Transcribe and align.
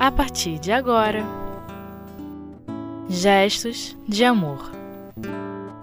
a 0.00 0.10
partir 0.10 0.58
de 0.58 0.72
agora. 0.72 1.22
Gestos 3.06 3.94
de 4.08 4.24
Amor 4.24 4.72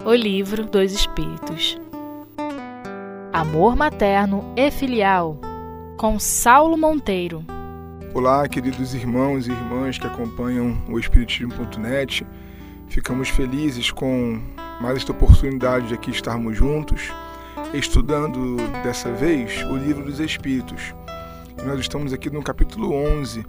O 0.04 0.12
Livro 0.12 0.66
dos 0.66 0.90
Espíritos 0.90 1.78
Amor 3.32 3.76
Materno 3.76 4.52
e 4.56 4.72
Filial 4.72 5.38
com 5.96 6.18
Saulo 6.18 6.76
Monteiro. 6.76 7.44
Olá, 8.12 8.48
queridos 8.48 8.92
irmãos 8.92 9.46
e 9.46 9.52
irmãs 9.52 9.98
que 9.98 10.08
acompanham 10.08 10.76
o 10.88 10.98
Espiritismo.net. 10.98 12.26
Ficamos 12.88 13.28
felizes 13.28 13.92
com 13.92 14.42
mais 14.80 14.96
esta 14.96 15.12
oportunidade 15.12 15.86
de 15.86 15.94
aqui 15.94 16.10
estarmos 16.10 16.56
juntos, 16.56 17.12
estudando 17.72 18.56
dessa 18.82 19.12
vez 19.12 19.62
o 19.70 19.76
Livro 19.76 20.04
dos 20.04 20.18
Espíritos. 20.18 20.92
Nós 21.64 21.78
estamos 21.78 22.12
aqui 22.12 22.28
no 22.30 22.42
capítulo 22.42 22.92
11 22.92 23.46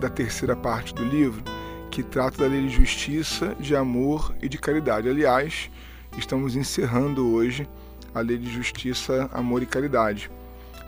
da 0.00 0.08
terceira 0.08 0.54
parte 0.54 0.94
do 0.94 1.04
livro, 1.04 1.42
que 1.90 2.02
trata 2.02 2.38
da 2.38 2.46
lei 2.46 2.66
de 2.66 2.74
justiça, 2.74 3.54
de 3.58 3.74
amor 3.74 4.34
e 4.42 4.48
de 4.48 4.58
caridade. 4.58 5.08
Aliás, 5.08 5.70
estamos 6.18 6.56
encerrando 6.56 7.32
hoje 7.32 7.68
a 8.14 8.20
lei 8.20 8.38
de 8.38 8.50
justiça, 8.50 9.28
amor 9.32 9.62
e 9.62 9.66
caridade, 9.66 10.30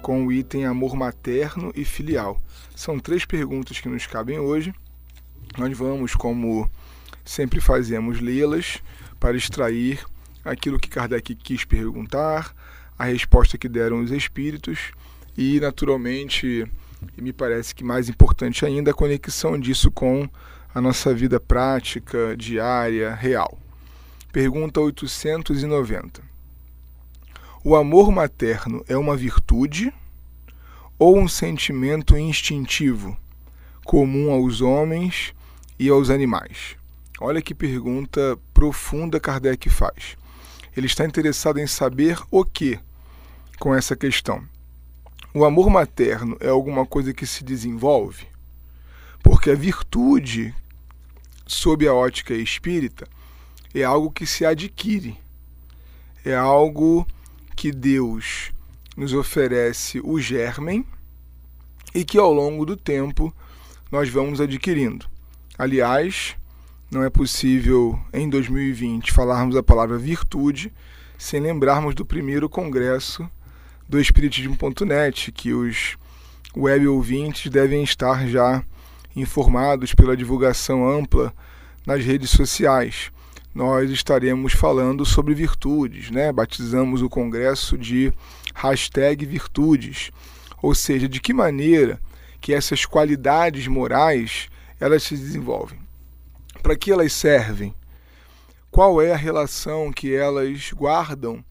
com 0.03 0.27
o 0.27 0.33
item 0.33 0.67
amor 0.67 0.95
materno 0.97 1.73
e 1.75 1.85
filial. 1.85 2.41
São 2.75 2.99
três 2.99 3.25
perguntas 3.25 3.81
que 3.81 3.89
nos 3.89 4.07
cabem 4.07 4.39
hoje. 4.39 4.75
Nós 5.57 5.77
vamos, 5.77 6.15
como 6.15 6.71
sempre 7.25 7.61
fazemos, 7.61 8.21
lê-las 8.21 8.83
para 9.19 9.37
extrair 9.37 10.05
aquilo 10.45 10.79
que 10.79 10.89
Kardec 10.89 11.35
quis 11.35 11.65
perguntar, 11.65 12.55
a 12.99 13.05
resposta 13.05 13.57
que 13.57 13.69
deram 13.69 14.01
os 14.03 14.11
espíritos 14.11 14.93
e, 15.37 15.61
naturalmente, 15.61 16.67
e 17.17 17.23
me 17.23 17.33
parece 17.33 17.75
que 17.75 17.85
mais 17.85 18.09
importante 18.09 18.65
ainda, 18.65 18.91
a 18.91 18.95
conexão 18.95 19.59
disso 19.59 19.91
com 19.91 20.29
a 20.75 20.81
nossa 20.81 21.15
vida 21.15 21.41
prática, 21.41 22.37
diária, 22.37 23.15
real. 23.15 23.59
Pergunta 24.33 24.81
890. 24.81 26.23
O 27.65 27.75
amor 27.75 28.13
materno 28.13 28.85
é 28.89 28.97
uma 28.97 29.17
virtude 29.17 29.93
ou 30.99 31.19
um 31.19 31.29
sentimento 31.29 32.17
instintivo, 32.17 33.17
comum 33.85 34.31
aos 34.31 34.61
homens 34.61 35.35
e 35.79 35.89
aos 35.89 36.11
animais? 36.11 36.77
Olha 37.21 37.43
que 37.43 37.55
pergunta 37.55 38.39
profunda 38.55 39.19
Kardec 39.19 39.69
faz. 39.69 40.17
Ele 40.77 40.87
está 40.87 41.05
interessado 41.05 41.59
em 41.59 41.67
saber 41.67 42.19
o 42.31 42.45
que 42.45 42.79
com 43.59 43.75
essa 43.75 43.97
questão. 43.97 44.45
O 45.35 45.45
amor 45.45 45.69
materno 45.69 46.39
é 46.41 46.49
alguma 46.49 46.87
coisa 46.87 47.13
que 47.13 47.27
se 47.27 47.45
desenvolve? 47.45 48.27
Porque 49.23 49.51
a 49.51 49.55
virtude, 49.55 50.55
sob 51.47 51.87
a 51.87 51.93
ótica 51.93 52.33
espírita, 52.33 53.07
é 53.75 53.85
algo 53.85 54.11
que 54.11 54.25
se 54.27 54.47
adquire. 54.47 55.19
É 56.25 56.35
algo 56.35 57.07
que 57.55 57.71
Deus 57.71 58.53
nos 58.97 59.13
oferece 59.13 60.01
o 60.03 60.19
germen 60.19 60.85
e 61.95 62.05
que 62.05 62.17
ao 62.17 62.33
longo 62.33 62.65
do 62.65 62.77
tempo 62.77 63.33
nós 63.93 64.09
vamos 64.09 64.41
adquirindo. 64.41 65.07
Aliás, 65.59 66.37
não 66.91 67.05
é 67.05 67.11
possível 67.11 68.01
em 68.15 68.31
2020 68.31 69.13
falarmos 69.13 69.57
a 69.57 69.63
palavra 69.63 69.99
virtude 69.99 70.73
sem 71.19 71.39
lembrarmos 71.39 71.95
do 71.95 72.05
primeiro 72.05 72.49
congresso 72.49 73.29
do 73.89 73.99
Espiritismo.net, 73.99 75.33
que 75.33 75.53
os 75.55 75.97
web 76.55 76.87
ouvintes 76.87 77.51
devem 77.51 77.83
estar 77.83 78.29
já 78.29 78.63
informados 79.17 79.95
pela 79.95 80.17
divulgação 80.17 80.87
ampla 80.87 81.33
nas 81.87 82.05
redes 82.05 82.31
sociais. 82.31 83.11
Nós 83.55 83.91
estaremos 83.91 84.53
falando 84.53 85.07
sobre 85.07 85.35
virtudes, 85.35 86.11
né? 86.11 86.31
Batizamos 86.31 87.01
o 87.01 87.09
congresso 87.09 87.79
de 87.79 88.13
hashtag 88.55 89.25
virtudes, 89.25 90.11
ou 90.61 90.75
seja, 90.75 91.09
de 91.09 91.19
que 91.19 91.33
maneira 91.33 91.99
que 92.41 92.53
essas 92.53 92.85
qualidades 92.85 93.67
morais 93.67 94.49
elas 94.79 95.03
se 95.03 95.17
desenvolvem. 95.17 95.81
Para 96.63 96.77
que 96.77 96.93
elas 96.93 97.13
servem? 97.13 97.75
Qual 98.71 99.01
é 99.01 99.13
a 99.13 99.17
relação 99.17 99.91
que 99.91 100.15
elas 100.15 100.73
guardam 100.73 101.43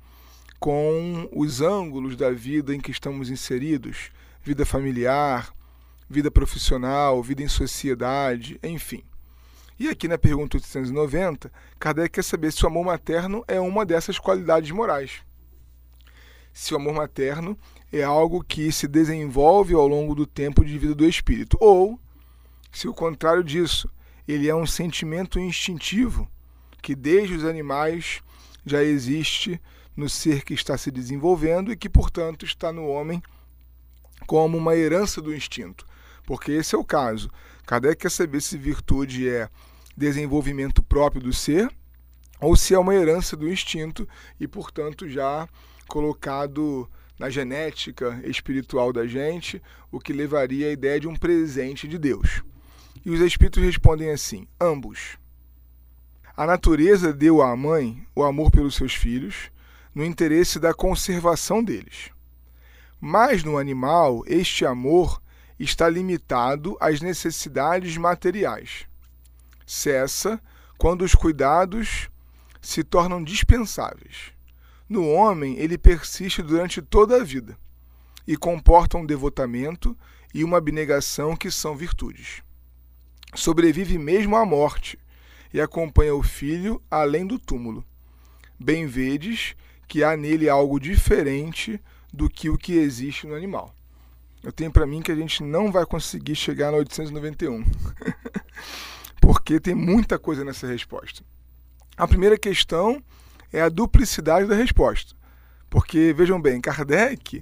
com 0.59 1.29
os 1.31 1.62
ângulos 1.62 2.16
da 2.16 2.31
vida 2.31 2.73
em 2.73 2.79
que 2.79 2.91
estamos 2.91 3.29
inseridos, 3.29 4.12
vida 4.41 4.66
familiar, 4.66 5.53
vida 6.09 6.31
profissional, 6.31 7.22
vida 7.22 7.44
em 7.44 7.47
sociedade, 7.47 8.59
enfim. 8.63 9.03
E 9.79 9.88
aqui 9.90 10.07
na 10.07 10.18
pergunta 10.18 10.57
890, 10.57 11.51
Kardec 11.78 12.09
quer 12.09 12.23
saber 12.23 12.51
se 12.51 12.63
o 12.63 12.68
amor 12.68 12.85
materno 12.85 13.44
é 13.47 13.59
uma 13.59 13.85
dessas 13.85 14.18
qualidades 14.18 14.72
morais. 14.72 15.22
Se 16.51 16.74
o 16.74 16.78
amor 16.78 16.95
materno 16.95 17.56
é 17.94 18.01
algo 18.01 18.44
que 18.44 18.72
se 18.72 18.88
desenvolve 18.88 19.75
ao 19.75 19.88
longo 19.88 20.16
do 20.16 20.25
tempo 20.25 20.66
de 20.66 20.78
vida 20.79 20.95
do 20.95 21.06
espírito, 21.06 21.56
ou 21.62 22.00
se 22.72 22.88
o 22.88 22.94
contrário 22.94 23.44
disso, 23.44 23.88
ele 24.28 24.50
é 24.50 24.56
um 24.56 24.66
sentimento 24.66 25.39
instintivo 25.39 26.28
que 26.81 26.95
desde 26.95 27.35
os 27.35 27.45
animais 27.45 28.22
já 28.66 28.84
existe 28.84 29.62
no 29.97 30.08
ser 30.08 30.44
que 30.44 30.53
está 30.53 30.78
se 30.78 30.91
desenvolvendo 30.91 31.72
e 31.72 31.75
que, 31.75 31.90
portanto, 31.90 32.46
está 32.46 32.72
no 32.72 32.88
homem 32.88 33.22
como 34.28 34.58
uma 34.58 34.75
herança 34.75 35.19
do 35.22 35.35
instinto. 35.35 35.85
Porque 36.24 36.52
esse 36.52 36.75
é 36.75 36.78
o 36.78 36.85
caso. 36.85 37.31
Kardec 37.66 38.02
quer 38.02 38.12
saber 38.12 38.41
se 38.41 38.57
virtude 38.57 39.28
é 39.28 39.50
desenvolvimento 39.96 40.84
próprio 40.84 41.22
do 41.22 41.34
ser 41.34 41.69
ou 42.40 42.56
se 42.56 42.75
é 42.75 42.80
uma 42.80 42.94
herança 42.94 43.36
do 43.36 43.50
instinto 43.50 44.07
e, 44.40 44.47
portanto, 44.47 45.09
já 45.09 45.50
colocado 45.88 46.88
na 47.18 47.30
genética 47.30 48.22
espiritual 48.24 48.94
da 48.94 49.07
gente, 49.07 49.62
o 49.91 50.00
que 50.00 50.13
levaria 50.13 50.68
à 50.68 50.72
ideia 50.72 51.00
de 51.00 51.07
um 51.07 51.16
presente 51.16 51.88
de 51.88 51.97
Deus. 51.97 52.44
E 53.03 53.09
os 53.09 53.22
espíritos 53.22 53.63
respondem 53.63 54.12
assim: 54.12 54.47
ambos. 54.62 55.18
A 56.36 56.46
natureza 56.46 57.12
deu 57.12 57.41
à 57.41 57.56
mãe 57.56 58.06
o 58.16 58.24
amor 58.24 58.52
pelos 58.52 58.75
seus 58.75 58.94
filhos, 58.94 59.50
no 59.97 60.06
interesse 60.06 60.59
da 60.59 60.75
conservação 60.75 61.63
deles. 61.63 62.12
Mas 63.02 63.44
no 63.44 63.58
animal, 63.58 64.24
este 64.28 64.63
amor 64.63 65.19
está 65.59 65.90
limitado 65.90 66.78
às 66.80 67.02
necessidades 67.02 67.97
materiais. 67.97 68.86
Cessa 69.66 70.40
quando 70.78 71.02
os 71.02 71.16
cuidados 71.16 72.12
se 72.62 72.84
tornam 72.84 73.24
dispensáveis. 73.24 74.31
No 74.88 75.09
homem, 75.09 75.57
ele 75.57 75.80
persiste 75.80 76.44
durante 76.44 76.80
toda 76.80 77.16
a 77.16 77.24
vida 77.24 77.57
e 78.28 78.38
comporta 78.38 79.00
um 79.00 79.06
devotamento 79.06 79.97
e 80.31 80.44
uma 80.44 80.59
abnegação 80.59 81.36
que 81.36 81.50
são 81.50 81.75
virtudes. 81.75 82.44
Sobrevive 83.34 83.97
mesmo 83.97 84.36
à 84.36 84.46
morte 84.46 85.00
e 85.52 85.59
acompanha 85.59 86.13
o 86.13 86.22
filho 86.22 86.80
além 86.88 87.25
do 87.25 87.40
túmulo. 87.40 87.84
Bem 88.59 88.86
vedes 88.86 89.56
que 89.88 90.03
há 90.03 90.18
nele 90.18 90.50
algo 90.50 90.80
diferente 90.80 91.80
do 92.12 92.30
que 92.30 92.50
o 92.50 92.58
que 92.58 92.74
existe 92.74 93.25
no 93.25 93.36
animal. 93.36 93.74
Eu 94.44 94.52
tenho 94.52 94.72
para 94.72 94.86
mim 94.86 95.02
que 95.02 95.12
a 95.12 95.16
gente 95.16 95.44
não 95.44 95.72
vai 95.72 95.86
conseguir 95.86 96.36
chegar 96.36 96.72
no 96.72 96.78
891, 96.78 97.64
porque 99.22 99.59
tem 99.59 99.75
muita 99.75 100.20
coisa 100.20 100.44
nessa 100.44 100.68
resposta. 100.68 101.24
A 101.96 102.08
primeira 102.08 102.38
questão 102.38 103.02
é 103.52 103.62
a 103.62 103.70
duplicidade 103.70 104.48
da 104.48 104.56
resposta, 104.56 105.16
porque 105.70 106.14
vejam 106.14 106.42
bem, 106.42 106.62
Kardec 106.62 107.42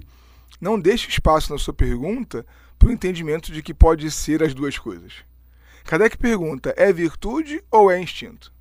não 0.60 0.80
deixa 0.80 1.08
espaço 1.08 1.52
na 1.52 1.58
sua 1.58 1.74
pergunta 1.74 2.46
para 2.78 2.88
o 2.88 2.92
entendimento 2.92 3.52
de 3.52 3.62
que 3.62 3.74
pode 3.74 4.10
ser 4.10 4.42
as 4.42 4.54
duas 4.54 4.78
coisas. 4.78 5.12
Kardec 5.84 6.16
pergunta: 6.16 6.74
é 6.76 6.92
virtude 6.92 7.62
ou 7.70 7.90
é 7.90 8.00
instinto? 8.00 8.52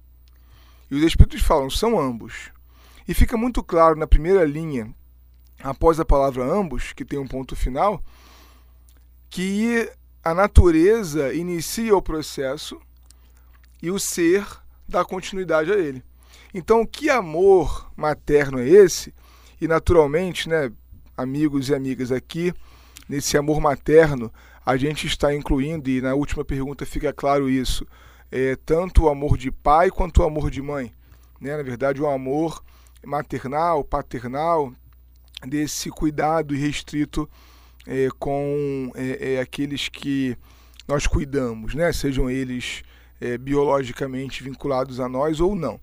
E 0.89 0.95
os 0.95 1.03
espíritos 1.03 1.41
falam: 1.41 1.69
são 1.69 1.99
ambos. 1.99 2.51
E 3.07 3.13
fica 3.13 3.37
muito 3.37 3.63
claro 3.63 3.95
na 3.95 4.07
primeira 4.07 4.43
linha, 4.43 4.93
após 5.63 5.99
a 5.99 6.05
palavra 6.05 6.43
ambos, 6.43 6.93
que 6.93 7.05
tem 7.05 7.19
um 7.19 7.27
ponto 7.27 7.55
final, 7.55 8.01
que 9.29 9.89
a 10.23 10.33
natureza 10.33 11.33
inicia 11.33 11.95
o 11.95 12.01
processo 12.01 12.79
e 13.81 13.91
o 13.91 13.99
ser 13.99 14.45
dá 14.87 15.05
continuidade 15.05 15.71
a 15.71 15.77
ele. 15.77 16.03
Então, 16.53 16.85
que 16.85 17.09
amor 17.09 17.91
materno 17.95 18.59
é 18.59 18.67
esse? 18.67 19.13
E 19.59 19.67
naturalmente, 19.67 20.49
né, 20.49 20.71
amigos 21.15 21.69
e 21.69 21.75
amigas 21.75 22.11
aqui, 22.11 22.53
nesse 23.07 23.37
amor 23.37 23.59
materno, 23.59 24.31
a 24.65 24.77
gente 24.77 25.05
está 25.05 25.33
incluindo, 25.33 25.89
e 25.89 26.01
na 26.01 26.15
última 26.15 26.43
pergunta 26.43 26.85
fica 26.85 27.13
claro 27.13 27.49
isso, 27.49 27.85
é, 28.31 28.55
tanto 28.65 29.03
o 29.03 29.09
amor 29.09 29.37
de 29.37 29.51
pai 29.51 29.91
quanto 29.91 30.21
o 30.21 30.25
amor 30.25 30.49
de 30.49 30.61
mãe. 30.61 30.91
Né? 31.39 31.55
Na 31.55 31.61
verdade, 31.61 32.01
o 32.01 32.07
amor 32.07 32.63
maternal, 33.05 33.83
paternal, 33.83 34.73
desse 35.45 35.89
cuidado 35.89 36.55
irrestrito 36.55 37.29
é, 37.85 38.07
com 38.17 38.91
é, 38.95 39.35
é, 39.35 39.39
aqueles 39.39 39.89
que 39.89 40.37
nós 40.87 41.07
cuidamos, 41.07 41.75
né? 41.75 41.91
sejam 41.93 42.29
eles 42.29 42.83
é, 43.19 43.37
biologicamente 43.37 44.43
vinculados 44.43 44.99
a 44.99 45.07
nós 45.07 45.39
ou 45.39 45.55
não. 45.55 45.79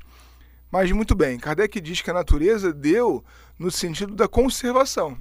Mas 0.70 0.90
muito 0.90 1.14
bem, 1.14 1.38
Kardec 1.38 1.80
diz 1.80 2.00
que 2.00 2.10
a 2.10 2.14
natureza 2.14 2.72
deu 2.72 3.22
no 3.58 3.70
sentido 3.70 4.14
da 4.14 4.26
conservação. 4.26 5.16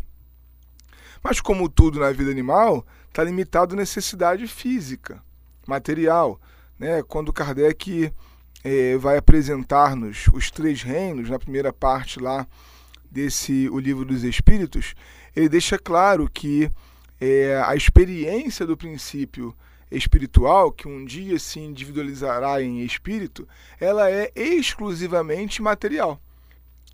Mas 1.23 1.39
como 1.39 1.69
tudo 1.69 1.99
na 1.99 2.11
vida 2.11 2.31
animal, 2.31 2.85
está 3.07 3.23
limitado 3.23 3.75
à 3.75 3.77
necessidade 3.77 4.47
física, 4.47 5.21
material. 5.67 6.39
Né? 6.79 7.03
Quando 7.03 7.33
Kardec 7.33 8.11
é, 8.63 8.97
vai 8.97 9.17
apresentar-nos 9.17 10.27
os 10.33 10.51
três 10.51 10.81
reinos, 10.81 11.29
na 11.29 11.39
primeira 11.39 11.73
parte 11.73 12.19
lá 12.19 12.47
desse 13.09 13.69
O 13.69 13.79
Livro 13.79 14.05
dos 14.05 14.23
Espíritos, 14.23 14.93
ele 15.35 15.49
deixa 15.49 15.77
claro 15.77 16.29
que 16.31 16.69
é, 17.19 17.61
a 17.65 17.75
experiência 17.75 18.65
do 18.65 18.77
princípio 18.77 19.55
espiritual, 19.91 20.71
que 20.71 20.87
um 20.87 21.03
dia 21.03 21.37
se 21.37 21.59
individualizará 21.59 22.61
em 22.61 22.81
espírito, 22.81 23.47
ela 23.79 24.09
é 24.09 24.31
exclusivamente 24.35 25.61
material. 25.61 26.21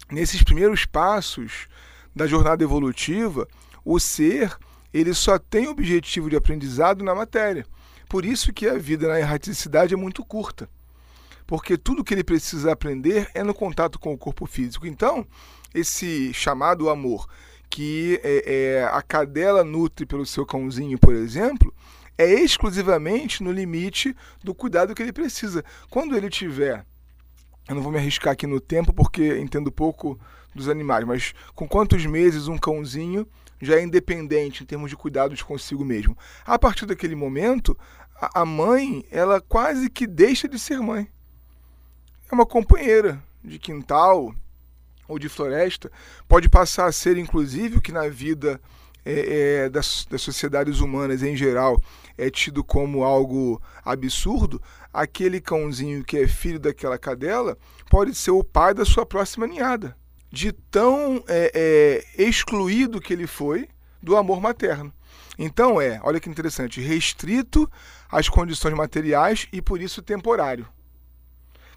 Nesses 0.09 0.41
primeiros 0.41 0.85
passos 0.85 1.67
da 2.15 2.25
jornada 2.25 2.63
evolutiva, 2.63 3.47
o 3.85 3.99
ser 3.99 4.57
ele 4.93 5.13
só 5.13 5.37
tem 5.37 5.67
objetivo 5.67 6.29
de 6.29 6.35
aprendizado 6.35 7.03
na 7.03 7.13
matéria. 7.13 7.65
Por 8.09 8.25
isso 8.25 8.53
que 8.53 8.67
a 8.67 8.77
vida 8.77 9.07
na 9.07 9.19
erraticidade 9.19 9.93
é 9.93 9.97
muito 9.97 10.25
curta. 10.25 10.67
Porque 11.47 11.77
tudo 11.77 12.03
que 12.03 12.13
ele 12.13 12.23
precisa 12.23 12.73
aprender 12.73 13.29
é 13.33 13.41
no 13.41 13.53
contato 13.53 13.97
com 13.97 14.13
o 14.13 14.17
corpo 14.17 14.45
físico. 14.45 14.85
Então, 14.85 15.25
esse 15.73 16.33
chamado 16.33 16.89
amor 16.89 17.27
que 17.69 18.19
é, 18.23 18.43
é, 18.45 18.83
a 18.85 19.01
cadela 19.01 19.63
nutre 19.63 20.05
pelo 20.05 20.25
seu 20.25 20.45
cãozinho, 20.45 20.97
por 20.99 21.13
exemplo, 21.13 21.73
é 22.17 22.25
exclusivamente 22.25 23.43
no 23.43 23.51
limite 23.51 24.15
do 24.43 24.53
cuidado 24.53 24.93
que 24.93 25.01
ele 25.01 25.13
precisa. 25.13 25.63
Quando 25.89 26.15
ele 26.15 26.29
tiver, 26.29 26.85
eu 27.67 27.75
não 27.75 27.81
vou 27.81 27.91
me 27.91 27.97
arriscar 27.97 28.33
aqui 28.33 28.47
no 28.47 28.59
tempo 28.59 28.93
porque 28.93 29.37
entendo 29.37 29.71
pouco 29.71 30.19
dos 30.55 30.67
animais, 30.67 31.05
mas 31.05 31.33
com 31.53 31.67
quantos 31.67 32.05
meses 32.05 32.47
um 32.47 32.57
cãozinho 32.57 33.27
já 33.61 33.75
é 33.75 33.83
independente 33.83 34.63
em 34.63 34.65
termos 34.65 34.89
de 34.89 34.95
cuidados 34.95 35.41
consigo 35.41 35.85
mesmo? 35.85 36.17
A 36.45 36.57
partir 36.57 36.85
daquele 36.85 37.15
momento, 37.15 37.77
a 38.19 38.45
mãe, 38.45 39.05
ela 39.11 39.39
quase 39.39 39.89
que 39.89 40.07
deixa 40.07 40.47
de 40.47 40.57
ser 40.57 40.79
mãe. 40.79 41.07
É 42.29 42.35
uma 42.35 42.45
companheira 42.45 43.21
de 43.43 43.57
quintal 43.57 44.33
ou 45.07 45.17
de 45.17 45.29
floresta, 45.29 45.89
pode 46.27 46.49
passar 46.49 46.85
a 46.85 46.91
ser 46.91 47.17
inclusive 47.17 47.77
o 47.77 47.81
que 47.81 47.91
na 47.91 48.09
vida 48.09 48.59
é, 49.05 49.63
é, 49.63 49.69
das, 49.69 50.05
das 50.09 50.21
sociedades 50.21 50.81
humanas 50.81 51.23
em 51.23 51.35
geral 51.35 51.81
é 52.17 52.29
tido 52.29 52.61
como 52.63 53.03
algo 53.03 53.61
absurdo, 53.85 54.61
aquele 54.91 55.39
cãozinho 55.39 56.03
que 56.03 56.17
é 56.17 56.27
filho 56.27 56.59
daquela 56.59 56.97
cadela 56.97 57.57
pode 57.89 58.13
ser 58.15 58.31
o 58.31 58.43
pai 58.43 58.73
da 58.73 58.83
sua 58.83 59.05
próxima 59.05 59.47
ninhada. 59.47 59.95
De 60.29 60.51
tão 60.51 61.23
é, 61.27 62.03
é, 62.17 62.23
excluído 62.23 62.99
que 62.99 63.13
ele 63.13 63.27
foi 63.27 63.69
do 64.03 64.17
amor 64.17 64.41
materno. 64.41 64.91
Então 65.39 65.79
é, 65.79 66.01
olha 66.03 66.19
que 66.19 66.29
interessante, 66.29 66.81
restrito 66.81 67.69
às 68.11 68.27
condições 68.27 68.73
materiais 68.73 69.47
e 69.53 69.61
por 69.61 69.81
isso 69.81 70.01
temporário. 70.01 70.67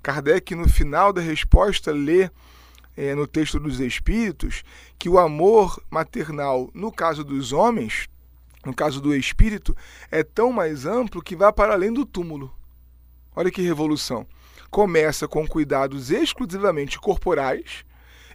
Kardec, 0.02 0.55
no 0.55 0.69
final 0.69 1.12
da 1.12 1.20
resposta, 1.20 1.93
lê 1.93 2.31
é, 2.97 3.14
no 3.14 3.26
texto 3.26 3.58
dos 3.58 3.81
Espíritos 3.81 4.62
que 4.99 5.08
o 5.08 5.19
amor 5.19 5.82
maternal, 5.91 6.70
no 6.75 6.91
caso 6.91 7.23
dos 7.25 7.52
homens, 7.52 8.08
no 8.64 8.75
caso 8.75 9.00
do 9.00 9.14
espírito, 9.14 9.75
é 10.11 10.23
tão 10.23 10.52
mais 10.52 10.85
amplo 10.85 11.23
que 11.23 11.35
vai 11.35 11.52
para 11.52 11.73
além 11.73 11.93
do 11.93 12.05
túmulo. 12.05 12.55
Olha 13.35 13.50
que 13.50 13.62
revolução. 13.62 14.26
Começa 14.70 15.26
com 15.26 15.47
cuidados 15.47 16.11
exclusivamente 16.11 16.99
corporais 16.99 17.85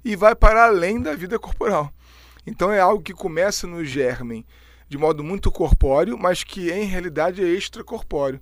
e 0.03 0.15
vai 0.15 0.35
para 0.35 0.65
além 0.65 0.99
da 0.99 1.15
vida 1.15 1.37
corporal. 1.37 1.93
Então 2.45 2.71
é 2.71 2.79
algo 2.79 3.03
que 3.03 3.13
começa 3.13 3.67
no 3.67 3.85
germen 3.85 4.45
de 4.87 4.97
modo 4.97 5.23
muito 5.23 5.51
corpóreo, 5.51 6.17
mas 6.17 6.43
que 6.43 6.71
em 6.71 6.85
realidade 6.85 7.43
é 7.43 7.47
extracorpóreo 7.47 8.39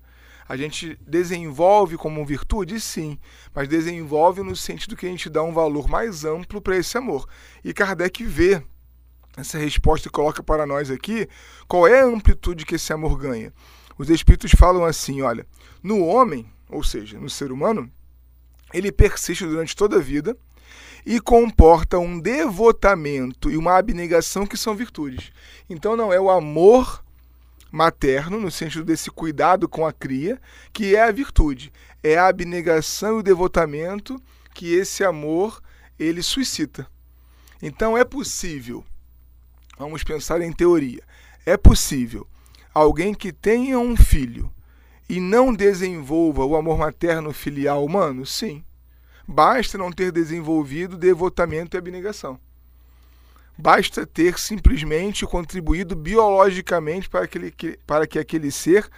a 0.47 0.57
gente 0.57 0.99
desenvolve 1.07 1.97
como 1.97 2.25
virtude, 2.25 2.79
sim, 2.79 3.17
mas 3.53 3.67
desenvolve 3.67 4.41
no 4.41 4.55
sentido 4.55 4.95
que 4.95 5.05
a 5.05 5.09
gente 5.09 5.29
dá 5.29 5.41
um 5.41 5.53
valor 5.53 5.87
mais 5.87 6.25
amplo 6.25 6.61
para 6.61 6.77
esse 6.77 6.97
amor. 6.97 7.27
E 7.63 7.73
Kardec 7.73 8.23
vê 8.25 8.61
essa 9.37 9.57
resposta 9.57 10.07
e 10.07 10.11
coloca 10.11 10.43
para 10.43 10.65
nós 10.65 10.91
aqui 10.91 11.27
qual 11.67 11.87
é 11.87 12.01
a 12.01 12.05
amplitude 12.05 12.65
que 12.65 12.75
esse 12.75 12.91
amor 12.93 13.17
ganha. 13.17 13.53
Os 13.97 14.09
espíritos 14.09 14.51
falam 14.51 14.85
assim: 14.85 15.21
olha, 15.21 15.45
no 15.81 16.05
homem, 16.05 16.51
ou 16.69 16.83
seja, 16.83 17.19
no 17.19 17.29
ser 17.29 17.51
humano, 17.51 17.89
ele 18.73 18.91
persiste 18.91 19.45
durante 19.45 19.75
toda 19.75 19.97
a 19.97 20.01
vida 20.01 20.37
e 21.05 21.19
comporta 21.19 21.99
um 21.99 22.19
devotamento 22.19 23.51
e 23.51 23.57
uma 23.57 23.77
abnegação 23.77 24.45
que 24.45 24.57
são 24.57 24.75
virtudes. 24.75 25.31
Então 25.69 25.95
não 25.95 26.11
é 26.11 26.19
o 26.19 26.29
amor 26.29 27.02
materno, 27.73 28.39
no 28.39 28.51
sentido 28.51 28.85
desse 28.85 29.09
cuidado 29.09 29.67
com 29.67 29.83
a 29.83 29.91
cria, 29.91 30.39
que 30.71 30.95
é 30.95 31.01
a 31.01 31.11
virtude. 31.11 31.73
É 32.03 32.15
a 32.19 32.27
abnegação 32.27 33.17
e 33.17 33.19
o 33.19 33.23
devotamento 33.23 34.21
que 34.53 34.75
esse 34.75 35.03
amor 35.03 35.59
ele 35.97 36.21
suscita. 36.21 36.85
Então 37.59 37.97
é 37.97 38.05
possível, 38.05 38.85
vamos 39.75 40.03
pensar 40.03 40.39
em 40.41 40.53
teoria, 40.53 41.01
é 41.47 41.57
possível 41.57 42.27
alguém 42.75 43.11
que 43.11 43.33
tenha 43.33 43.79
um 43.79 43.95
filho 43.95 44.51
e 45.09 45.19
não 45.19 45.51
desenvolva 45.51 46.45
o 46.45 46.55
amor 46.55 46.77
materno 46.77 47.33
filial 47.33 47.83
humano? 47.83 48.23
Sim. 48.23 48.63
Basta 49.27 49.79
não 49.79 49.91
ter 49.91 50.11
desenvolvido 50.11 50.95
devotamento 50.95 51.75
e 51.75 51.79
abnegação. 51.79 52.39
Basta 53.57 54.05
ter 54.05 54.39
simplesmente 54.39 55.25
contribuído 55.25 55.95
biologicamente 55.95 57.07
para, 57.07 57.25
aquele, 57.25 57.53
para 57.85 58.07
que 58.07 58.17
aquele 58.17 58.51
ser 58.51 58.89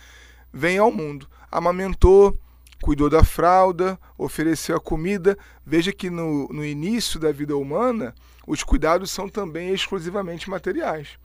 venha 0.52 0.82
ao 0.82 0.92
mundo. 0.92 1.28
Amamentou, 1.52 2.38
cuidou 2.82 3.10
da 3.10 3.24
fralda, 3.24 4.00
ofereceu 4.18 4.78
a 4.78 4.80
comida. 4.80 5.38
Veja 5.66 5.92
que 5.92 6.10
no, 6.10 6.48
no 6.48 6.64
início 6.64 7.20
da 7.20 7.32
vida 7.32 7.56
humana, 7.58 8.16
os 8.48 8.64
cuidados 8.64 9.12
são 9.12 9.28
também 9.28 9.74
exclusivamente 9.74 10.50
materiais. 10.50 11.20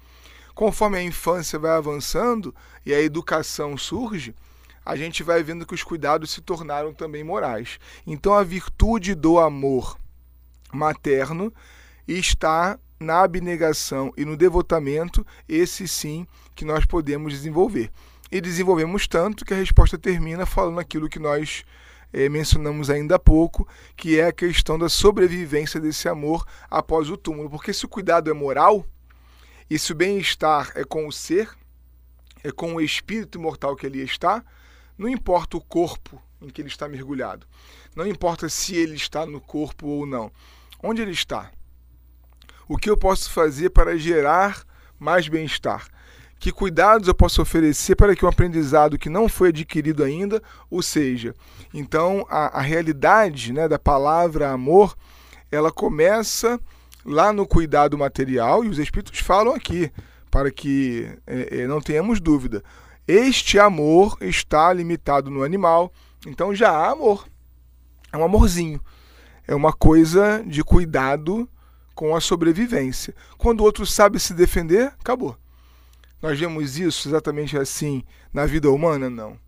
Conforme 0.54 0.98
a 0.98 1.02
infância 1.02 1.58
vai 1.58 1.70
avançando 1.70 2.54
e 2.84 2.92
a 2.92 3.00
educação 3.00 3.76
surge, 3.76 4.34
a 4.84 4.96
gente 4.96 5.22
vai 5.22 5.42
vendo 5.42 5.64
que 5.64 5.74
os 5.74 5.84
cuidados 5.84 6.30
se 6.30 6.40
tornaram 6.40 6.92
também 6.92 7.22
morais. 7.22 7.78
Então 8.04 8.34
a 8.34 8.42
virtude 8.42 9.14
do 9.14 9.38
amor 9.38 9.96
materno 10.72 11.52
está 12.08 12.78
na 13.00 13.22
abnegação 13.22 14.12
e 14.14 14.26
no 14.26 14.36
devotamento, 14.36 15.26
esse 15.48 15.88
sim 15.88 16.26
que 16.54 16.66
nós 16.66 16.84
podemos 16.84 17.32
desenvolver. 17.32 17.90
E 18.30 18.40
desenvolvemos 18.40 19.08
tanto 19.08 19.44
que 19.44 19.54
a 19.54 19.56
resposta 19.56 19.96
termina 19.96 20.44
falando 20.44 20.78
aquilo 20.78 21.08
que 21.08 21.18
nós 21.18 21.64
é, 22.12 22.28
mencionamos 22.28 22.90
ainda 22.90 23.16
há 23.16 23.18
pouco, 23.18 23.66
que 23.96 24.20
é 24.20 24.26
a 24.26 24.32
questão 24.32 24.78
da 24.78 24.88
sobrevivência 24.88 25.80
desse 25.80 26.08
amor 26.08 26.44
após 26.70 27.08
o 27.08 27.16
túmulo. 27.16 27.48
Porque 27.48 27.72
se 27.72 27.86
o 27.86 27.88
cuidado 27.88 28.30
é 28.30 28.34
moral, 28.34 28.84
e 29.68 29.78
se 29.78 29.92
o 29.92 29.94
bem-estar 29.94 30.70
é 30.74 30.84
com 30.84 31.06
o 31.06 31.12
ser, 31.12 31.48
é 32.44 32.52
com 32.52 32.74
o 32.74 32.80
espírito 32.80 33.38
imortal 33.38 33.74
que 33.74 33.86
ali 33.86 34.02
está, 34.02 34.44
não 34.98 35.08
importa 35.08 35.56
o 35.56 35.60
corpo 35.60 36.20
em 36.42 36.48
que 36.48 36.60
ele 36.60 36.68
está 36.68 36.86
mergulhado, 36.86 37.46
não 37.96 38.06
importa 38.06 38.48
se 38.48 38.74
ele 38.74 38.94
está 38.94 39.24
no 39.24 39.40
corpo 39.40 39.86
ou 39.86 40.06
não, 40.06 40.30
onde 40.82 41.00
ele 41.02 41.12
está, 41.12 41.50
o 42.70 42.76
que 42.76 42.88
eu 42.88 42.96
posso 42.96 43.32
fazer 43.32 43.70
para 43.70 43.98
gerar 43.98 44.62
mais 44.96 45.26
bem-estar? 45.26 45.88
Que 46.38 46.52
cuidados 46.52 47.08
eu 47.08 47.14
posso 47.14 47.42
oferecer 47.42 47.96
para 47.96 48.14
que 48.14 48.24
um 48.24 48.28
aprendizado 48.28 48.96
que 48.96 49.08
não 49.08 49.28
foi 49.28 49.48
adquirido 49.48 50.04
ainda, 50.04 50.40
ou 50.70 50.80
seja, 50.80 51.34
então 51.74 52.24
a, 52.30 52.60
a 52.60 52.60
realidade 52.60 53.52
né, 53.52 53.66
da 53.66 53.76
palavra 53.76 54.52
amor, 54.52 54.96
ela 55.50 55.72
começa 55.72 56.60
lá 57.04 57.32
no 57.32 57.44
cuidado 57.44 57.98
material, 57.98 58.64
e 58.64 58.68
os 58.68 58.78
Espíritos 58.78 59.18
falam 59.18 59.52
aqui, 59.52 59.90
para 60.30 60.48
que 60.48 61.12
é, 61.26 61.62
é, 61.62 61.66
não 61.66 61.80
tenhamos 61.80 62.20
dúvida. 62.20 62.62
Este 63.04 63.58
amor 63.58 64.16
está 64.20 64.72
limitado 64.72 65.28
no 65.28 65.42
animal, 65.42 65.92
então 66.24 66.54
já 66.54 66.70
há 66.70 66.92
amor. 66.92 67.26
É 68.12 68.16
um 68.16 68.22
amorzinho. 68.22 68.80
É 69.44 69.56
uma 69.56 69.72
coisa 69.72 70.40
de 70.46 70.62
cuidado 70.62 71.48
com 72.00 72.16
a 72.16 72.20
sobrevivência. 72.20 73.14
Quando 73.36 73.60
o 73.60 73.64
outro 73.64 73.84
sabe 73.84 74.18
se 74.18 74.32
defender, 74.32 74.86
acabou. 74.98 75.36
Nós 76.22 76.40
vemos 76.40 76.78
isso 76.78 77.06
exatamente 77.06 77.58
assim 77.58 78.02
na 78.32 78.46
vida 78.46 78.70
humana? 78.70 79.10
Não. 79.10 79.38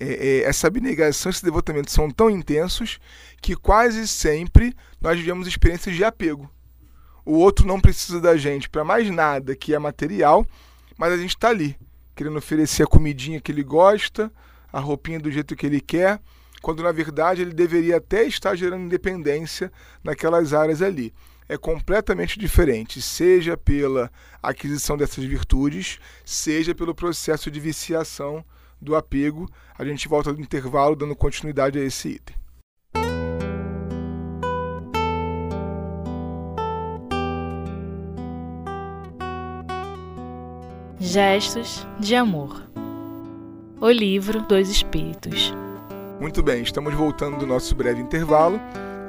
É, 0.00 0.08
é, 0.08 0.40
essa 0.40 0.66
abnegação, 0.66 1.30
esse 1.30 1.44
devotamento 1.44 1.92
são 1.92 2.10
tão 2.10 2.28
intensos 2.28 2.98
que 3.40 3.54
quase 3.54 4.08
sempre 4.08 4.74
nós 5.00 5.16
vivemos 5.16 5.46
experiências 5.46 5.94
de 5.94 6.02
apego. 6.02 6.50
O 7.24 7.34
outro 7.34 7.64
não 7.64 7.80
precisa 7.80 8.20
da 8.20 8.36
gente 8.36 8.68
para 8.68 8.82
mais 8.82 9.08
nada 9.08 9.54
que 9.54 9.72
é 9.72 9.78
material, 9.78 10.44
mas 10.98 11.12
a 11.12 11.16
gente 11.16 11.36
está 11.36 11.50
ali. 11.50 11.76
querendo 12.16 12.36
oferecer 12.36 12.82
a 12.82 12.88
comidinha 12.88 13.40
que 13.40 13.52
ele 13.52 13.62
gosta, 13.62 14.28
a 14.72 14.80
roupinha 14.80 15.20
do 15.20 15.30
jeito 15.30 15.54
que 15.54 15.66
ele 15.66 15.80
quer, 15.80 16.20
quando 16.60 16.82
na 16.82 16.90
verdade 16.90 17.42
ele 17.42 17.54
deveria 17.54 17.98
até 17.98 18.24
estar 18.24 18.56
gerando 18.56 18.86
independência 18.86 19.70
naquelas 20.02 20.52
áreas 20.52 20.82
ali. 20.82 21.14
É 21.48 21.56
completamente 21.56 22.38
diferente, 22.38 23.00
seja 23.00 23.56
pela 23.56 24.10
aquisição 24.42 24.96
dessas 24.96 25.24
virtudes, 25.24 26.00
seja 26.24 26.74
pelo 26.74 26.94
processo 26.94 27.50
de 27.50 27.60
viciação 27.60 28.44
do 28.80 28.96
apego. 28.96 29.48
A 29.78 29.84
gente 29.84 30.08
volta 30.08 30.32
do 30.32 30.40
intervalo 30.40 30.96
dando 30.96 31.14
continuidade 31.14 31.78
a 31.78 31.84
esse 31.84 32.08
item. 32.08 32.36
Gestos 40.98 41.86
de 42.00 42.16
Amor 42.16 42.68
O 43.80 43.88
Livro 43.88 44.42
dos 44.42 44.68
Espíritos. 44.68 45.54
Muito 46.20 46.42
bem, 46.42 46.62
estamos 46.62 46.92
voltando 46.94 47.38
do 47.38 47.46
nosso 47.46 47.72
breve 47.76 48.00
intervalo 48.00 48.58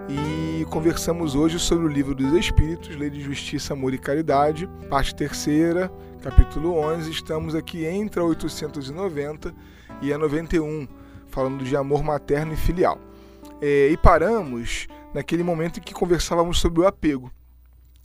e 0.09 0.65
conversamos 0.65 1.35
hoje 1.35 1.59
sobre 1.59 1.85
o 1.85 1.89
Livro 1.89 2.15
dos 2.15 2.33
Espíritos, 2.33 2.95
Lei 2.95 3.09
de 3.09 3.21
Justiça, 3.21 3.73
Amor 3.73 3.93
e 3.93 3.97
Caridade, 3.97 4.67
parte 4.89 5.13
terceira, 5.13 5.91
capítulo 6.21 6.77
11. 6.77 7.11
Estamos 7.11 7.55
aqui 7.55 7.85
entre 7.85 8.19
a 8.19 8.23
890 8.23 9.53
e 10.01 10.13
a 10.13 10.17
91, 10.17 10.87
falando 11.27 11.63
de 11.63 11.75
amor 11.75 12.03
materno 12.03 12.53
e 12.53 12.57
filial. 12.57 12.99
É, 13.61 13.89
e 13.89 13.97
paramos 13.97 14.87
naquele 15.13 15.43
momento 15.43 15.79
em 15.79 15.83
que 15.83 15.93
conversávamos 15.93 16.59
sobre 16.59 16.81
o 16.81 16.87
apego 16.87 17.31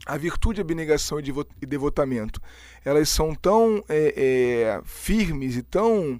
a 0.05 0.17
virtude, 0.17 0.61
abnegação 0.61 1.21
e 1.21 1.67
devotamento, 1.67 2.41
elas 2.85 3.09
são 3.09 3.35
tão 3.35 3.85
é, 3.89 4.15
é, 4.17 4.81
firmes 4.85 5.57
e 5.57 5.63
tão 5.63 6.19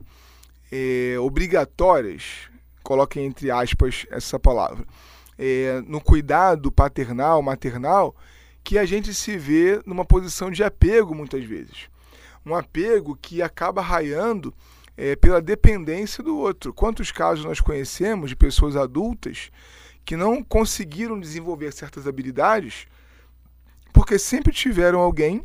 é, 0.71 1.17
obrigatórias, 1.19 2.49
coloquem 2.83 3.25
entre 3.25 3.51
aspas 3.51 4.07
essa 4.11 4.39
palavra, 4.39 4.87
é, 5.45 5.83
no 5.89 6.01
cuidado 6.01 6.71
paternal, 6.71 7.43
maternal, 7.43 8.15
que 8.63 8.79
a 8.79 8.85
gente 8.85 9.13
se 9.13 9.37
vê 9.37 9.83
numa 9.85 10.05
posição 10.05 10.53
de 10.53 10.63
apego 10.63 11.17
muitas 11.17 11.45
vezes. 11.45 11.89
Um 12.47 12.55
apego 12.55 13.19
que 13.21 13.43
acaba 13.43 13.83
raiando 13.83 14.55
é, 14.97 15.17
pela 15.17 15.43
dependência 15.43 16.23
do 16.23 16.39
outro. 16.39 16.73
Quantos 16.73 17.11
casos 17.11 17.45
nós 17.45 17.61
conhecemos 17.61 18.31
de 18.31 18.37
pessoas 18.37 18.77
adultas 18.77 19.51
que 20.05 20.17
não 20.17 20.45
conseguiram 20.45 21.19
desenvolver 21.19 21.73
certas 21.73 22.07
habilidades 22.07 22.87
porque 23.93 24.21
sempre 24.21 24.53
tiveram 24.53 25.01
alguém 25.01 25.45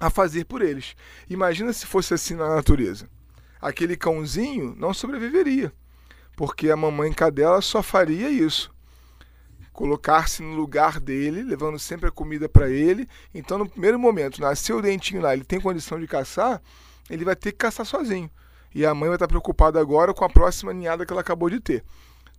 a 0.00 0.10
fazer 0.10 0.46
por 0.46 0.62
eles. 0.62 0.96
Imagina 1.30 1.72
se 1.72 1.86
fosse 1.86 2.12
assim 2.12 2.34
na 2.34 2.56
natureza. 2.56 3.08
Aquele 3.60 3.96
cãozinho 3.96 4.74
não 4.76 4.92
sobreviveria, 4.92 5.72
porque 6.36 6.70
a 6.70 6.76
mamãe 6.76 7.12
cadela 7.12 7.60
só 7.60 7.84
faria 7.84 8.28
isso. 8.28 8.72
Colocar-se 9.72 10.42
no 10.42 10.54
lugar 10.54 11.00
dele, 11.00 11.42
levando 11.42 11.78
sempre 11.78 12.08
a 12.08 12.12
comida 12.12 12.48
para 12.48 12.68
ele. 12.68 13.08
Então, 13.34 13.58
no 13.58 13.68
primeiro 13.68 13.98
momento, 13.98 14.40
nasceu 14.40 14.78
o 14.78 14.82
dentinho 14.82 15.22
lá, 15.22 15.32
ele 15.32 15.44
tem 15.44 15.60
condição 15.60 15.98
de 15.98 16.06
caçar, 16.06 16.60
ele 17.08 17.24
vai 17.24 17.34
ter 17.34 17.52
que 17.52 17.58
caçar 17.58 17.86
sozinho. 17.86 18.30
E 18.74 18.84
a 18.84 18.94
mãe 18.94 19.08
vai 19.08 19.16
estar 19.16 19.28
preocupada 19.28 19.80
agora 19.80 20.14
com 20.14 20.24
a 20.24 20.30
próxima 20.30 20.72
ninhada 20.72 21.04
que 21.04 21.12
ela 21.12 21.20
acabou 21.20 21.50
de 21.50 21.60
ter 21.60 21.84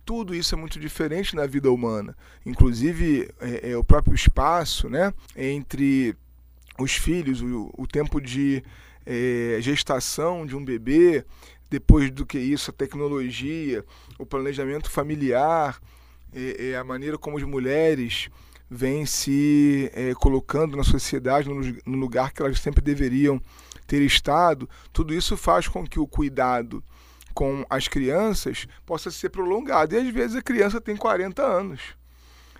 tudo 0.04 0.34
isso 0.34 0.54
é 0.54 0.58
muito 0.58 0.78
diferente 0.78 1.34
na 1.34 1.46
vida 1.46 1.70
humana. 1.72 2.16
Inclusive, 2.44 3.30
é, 3.40 3.70
é, 3.70 3.76
o 3.76 3.82
próprio 3.82 4.14
espaço 4.14 4.88
né, 4.88 5.12
entre 5.34 6.14
os 6.78 6.94
filhos, 6.94 7.40
o, 7.40 7.70
o 7.76 7.86
tempo 7.86 8.20
de 8.20 8.62
é, 9.06 9.58
gestação 9.60 10.44
de 10.44 10.54
um 10.54 10.64
bebê, 10.64 11.24
depois 11.70 12.10
do 12.10 12.26
que 12.26 12.38
isso, 12.38 12.70
a 12.70 12.74
tecnologia, 12.74 13.84
o 14.18 14.26
planejamento 14.26 14.90
familiar, 14.90 15.80
a 16.78 16.84
maneira 16.84 17.16
como 17.16 17.36
as 17.36 17.42
mulheres 17.44 18.28
vêm 18.70 19.06
se 19.06 19.90
é, 19.94 20.14
colocando 20.14 20.76
na 20.76 20.84
sociedade 20.84 21.48
no, 21.48 21.60
no 21.86 21.98
lugar 21.98 22.32
que 22.32 22.42
elas 22.42 22.58
sempre 22.58 22.82
deveriam 22.82 23.40
ter 23.86 24.02
estado, 24.02 24.68
tudo 24.92 25.14
isso 25.14 25.36
faz 25.36 25.68
com 25.68 25.86
que 25.86 26.00
o 26.00 26.06
cuidado 26.06 26.82
com 27.34 27.64
as 27.68 27.88
crianças 27.88 28.66
possa 28.86 29.10
ser 29.10 29.30
prolongado. 29.30 29.94
E 29.94 29.98
às 29.98 30.08
vezes 30.08 30.36
a 30.36 30.42
criança 30.42 30.80
tem 30.80 30.96
40 30.96 31.42
anos. 31.42 31.80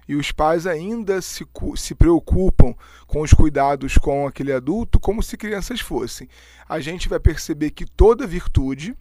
E 0.06 0.14
os 0.14 0.30
pais 0.30 0.66
ainda 0.66 1.22
se, 1.22 1.46
se 1.76 1.94
preocupam 1.94 2.74
com 3.06 3.22
os 3.22 3.32
cuidados 3.32 3.96
com 3.96 4.26
aquele 4.26 4.52
adulto 4.52 5.00
como 5.00 5.22
se 5.22 5.36
crianças 5.36 5.80
fossem. 5.80 6.28
A 6.68 6.78
gente 6.78 7.08
vai 7.08 7.18
perceber 7.18 7.70
que 7.70 7.86
toda 7.86 8.26
virtude 8.26 8.94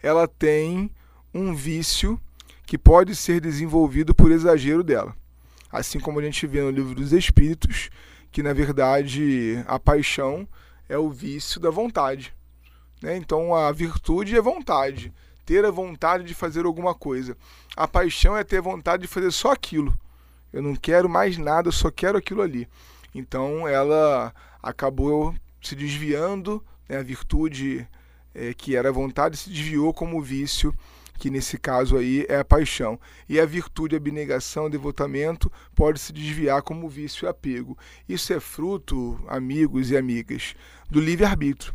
ela 0.00 0.28
tem 0.28 0.90
um 1.32 1.54
vício 1.54 2.20
que 2.66 2.78
pode 2.78 3.14
ser 3.14 3.40
desenvolvido 3.40 4.14
por 4.14 4.30
exagero 4.30 4.82
dela. 4.82 5.14
Assim 5.70 5.98
como 5.98 6.20
a 6.20 6.22
gente 6.22 6.46
vê 6.46 6.60
no 6.60 6.70
livro 6.70 6.94
dos 6.94 7.12
Espíritos, 7.12 7.90
que 8.30 8.42
na 8.42 8.52
verdade 8.52 9.62
a 9.66 9.78
paixão 9.78 10.48
é 10.88 10.96
o 10.96 11.10
vício 11.10 11.60
da 11.60 11.70
vontade. 11.70 12.34
Né? 13.02 13.16
Então 13.16 13.54
a 13.54 13.70
virtude 13.72 14.36
é 14.36 14.40
vontade, 14.40 15.12
ter 15.44 15.64
a 15.64 15.70
vontade 15.70 16.24
de 16.24 16.34
fazer 16.34 16.64
alguma 16.64 16.94
coisa. 16.94 17.36
A 17.76 17.86
paixão 17.86 18.36
é 18.36 18.44
ter 18.44 18.60
vontade 18.60 19.02
de 19.02 19.08
fazer 19.08 19.30
só 19.30 19.52
aquilo. 19.52 19.98
Eu 20.52 20.62
não 20.62 20.76
quero 20.76 21.08
mais 21.08 21.36
nada, 21.36 21.68
eu 21.68 21.72
só 21.72 21.90
quero 21.90 22.16
aquilo 22.16 22.40
ali. 22.40 22.68
Então 23.14 23.66
ela 23.66 24.32
acabou 24.62 25.34
se 25.60 25.74
desviando, 25.74 26.64
né? 26.88 26.98
a 26.98 27.02
virtude 27.02 27.86
é, 28.34 28.54
que 28.54 28.76
era 28.76 28.92
vontade 28.92 29.36
se 29.36 29.50
desviou 29.50 29.92
como 29.92 30.22
vício, 30.22 30.74
que 31.18 31.30
nesse 31.30 31.58
caso 31.58 31.96
aí 31.96 32.26
é 32.28 32.38
a 32.38 32.44
paixão. 32.44 32.98
E 33.28 33.40
a 33.40 33.46
virtude, 33.46 33.94
a 33.94 33.98
abnegação, 33.98 34.66
o 34.66 34.70
devotamento 34.70 35.50
pode 35.74 35.98
se 35.98 36.12
desviar 36.12 36.62
como 36.62 36.88
vício 36.88 37.26
e 37.26 37.28
apego. 37.28 37.78
Isso 38.08 38.32
é 38.32 38.40
fruto, 38.40 39.18
amigos 39.28 39.90
e 39.90 39.96
amigas, 39.96 40.54
do 40.90 41.00
livre-arbítrio 41.00 41.74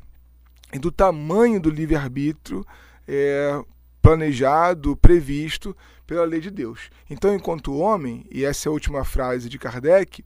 e 0.73 0.79
do 0.79 0.91
tamanho 0.91 1.59
do 1.59 1.69
livre-arbítrio 1.69 2.65
é, 3.07 3.59
planejado, 4.01 4.95
previsto 4.95 5.75
pela 6.05 6.25
lei 6.25 6.39
de 6.39 6.51
Deus. 6.51 6.89
Então, 7.09 7.33
enquanto 7.33 7.77
homem, 7.77 8.25
e 8.31 8.45
essa 8.45 8.67
é 8.67 8.69
a 8.69 8.73
última 8.73 9.03
frase 9.03 9.49
de 9.49 9.57
Kardec, 9.57 10.23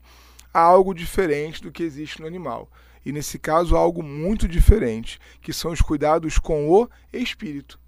há 0.52 0.60
algo 0.60 0.94
diferente 0.94 1.62
do 1.62 1.72
que 1.72 1.82
existe 1.82 2.20
no 2.20 2.26
animal. 2.26 2.70
E 3.04 3.12
nesse 3.12 3.38
caso, 3.38 3.76
há 3.76 3.78
algo 3.78 4.02
muito 4.02 4.48
diferente, 4.48 5.18
que 5.40 5.52
são 5.52 5.72
os 5.72 5.82
cuidados 5.82 6.38
com 6.38 6.70
o 6.70 6.88
espírito. 7.12 7.78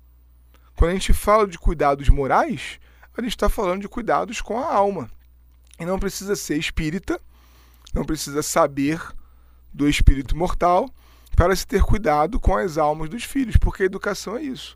Quando 0.76 0.90
a 0.90 0.94
gente 0.94 1.12
fala 1.12 1.46
de 1.46 1.58
cuidados 1.58 2.08
morais, 2.08 2.78
a 3.16 3.22
gente 3.22 3.30
está 3.30 3.48
falando 3.48 3.80
de 3.80 3.88
cuidados 3.88 4.40
com 4.40 4.58
a 4.58 4.72
alma. 4.72 5.10
E 5.80 5.86
não 5.86 5.98
precisa 5.98 6.36
ser 6.36 6.58
espírita, 6.58 7.18
não 7.94 8.04
precisa 8.04 8.42
saber 8.42 9.00
do 9.72 9.88
espírito 9.88 10.36
mortal, 10.36 10.88
para 11.34 11.54
se 11.54 11.66
ter 11.66 11.82
cuidado 11.82 12.40
com 12.40 12.56
as 12.56 12.78
almas 12.78 13.10
dos 13.10 13.24
filhos, 13.24 13.56
porque 13.58 13.82
a 13.82 13.86
educação 13.86 14.36
é 14.36 14.42
isso. 14.42 14.74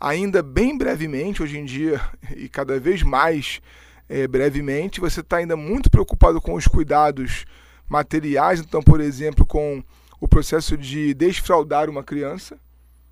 Ainda 0.00 0.42
bem 0.42 0.76
brevemente, 0.76 1.42
hoje 1.42 1.58
em 1.58 1.64
dia, 1.64 2.00
e 2.36 2.48
cada 2.48 2.78
vez 2.78 3.02
mais 3.02 3.60
é, 4.08 4.26
brevemente, 4.26 5.00
você 5.00 5.20
está 5.20 5.38
ainda 5.38 5.56
muito 5.56 5.88
preocupado 5.88 6.40
com 6.40 6.54
os 6.54 6.66
cuidados 6.66 7.44
materiais, 7.88 8.60
então, 8.60 8.82
por 8.82 9.00
exemplo, 9.00 9.46
com 9.46 9.82
o 10.20 10.26
processo 10.26 10.76
de 10.76 11.14
desfraudar 11.14 11.88
uma 11.88 12.02
criança, 12.02 12.58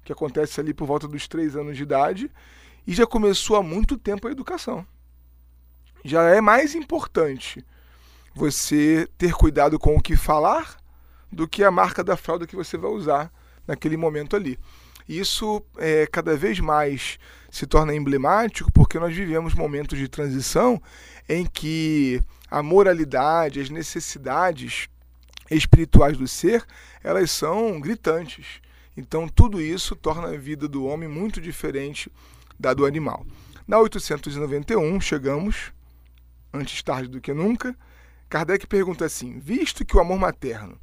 que 0.05 0.13
acontece 0.13 0.61
ali 0.61 0.75
por 0.75 0.87
volta 0.87 1.09
dos 1.09 1.27
três 1.27 1.57
anos 1.57 1.77
de 1.77 1.83
idade, 1.83 2.31
e 2.87 2.93
já 2.93 3.07
começou 3.07 3.57
há 3.57 3.63
muito 3.63 3.97
tempo 3.97 4.29
a 4.29 4.31
educação. 4.31 4.87
Já 6.05 6.23
é 6.25 6.41
mais 6.41 6.75
importante 6.75 7.65
você 8.35 9.09
ter 9.17 9.33
cuidado 9.33 9.79
com 9.79 9.97
o 9.97 10.03
que 10.03 10.17
falar 10.17 10.77
do 11.33 11.49
que 11.49 11.65
a 11.65 11.71
marca 11.71 12.05
da 12.05 12.17
fralda 12.17 12.47
que 12.47 12.57
você 12.57 12.77
vai 12.77 12.91
usar 12.91 13.33
naquele 13.67 13.97
momento 13.97 14.37
ali. 14.37 14.59
Isso 15.09 15.63
é, 15.79 16.07
cada 16.07 16.37
vez 16.37 16.61
mais 16.61 17.19
se 17.51 17.67
torna 17.67 17.95
emblemático 17.95 18.71
porque 18.73 18.99
nós 18.99 19.15
vivemos 19.15 19.55
momentos 19.55 19.99
de 19.99 20.09
transição 20.09 20.81
em 21.29 21.47
que 21.47 22.21
a 22.51 22.63
moralidade, 22.63 23.61
as 23.61 23.71
necessidades 23.71 24.89
espirituais 25.51 26.17
do 26.17 26.27
ser, 26.27 26.65
elas 27.03 27.31
são 27.31 27.81
gritantes. 27.81 28.61
Então 28.97 29.29
tudo 29.29 29.61
isso 29.61 29.97
torna 29.97 30.29
a 30.29 30.37
vida 30.37 30.69
do 30.69 30.85
homem 30.85 31.09
muito 31.09 31.41
diferente 31.41 32.11
da 32.59 32.73
do 32.73 32.87
animal. 32.87 33.27
Na 33.67 33.79
891 33.79 35.01
chegamos, 35.01 35.73
antes 36.53 36.83
tarde 36.83 37.09
do 37.09 37.21
que 37.21 37.33
nunca, 37.33 37.77
Kardec 38.29 38.67
pergunta 38.67 39.05
assim: 39.05 39.39
visto 39.39 39.85
que 39.85 39.97
o 39.97 40.01
amor 40.01 40.19
materno 40.19 40.79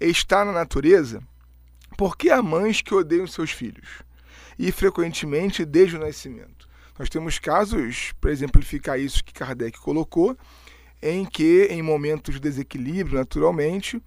está 0.00 0.44
na 0.44 0.52
natureza, 0.52 1.22
por 1.96 2.16
que 2.16 2.30
há 2.30 2.42
mães 2.42 2.82
que 2.82 2.94
odeiam 2.94 3.26
seus 3.26 3.50
filhos? 3.50 4.02
E 4.58 4.70
frequentemente 4.72 5.64
desde 5.64 5.96
o 5.96 6.00
nascimento. 6.00 6.68
Nós 6.98 7.08
temos 7.08 7.38
casos, 7.38 8.12
para 8.20 8.30
exemplificar 8.30 8.98
isso 8.98 9.24
que 9.24 9.32
Kardec 9.32 9.78
colocou, 9.80 10.36
em 11.02 11.24
que, 11.24 11.66
em 11.70 11.82
momentos 11.82 12.34
de 12.34 12.40
desequilíbrio, 12.40 13.18
naturalmente, 13.18 14.00